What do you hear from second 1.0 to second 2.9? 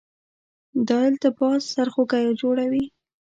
التباس سرخوږی جوړوي.